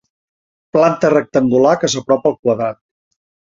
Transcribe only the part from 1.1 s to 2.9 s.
rectangular que s'apropa al quadrat.